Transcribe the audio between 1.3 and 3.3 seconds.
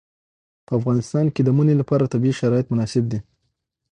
کې د منی لپاره طبیعي شرایط مناسب دي.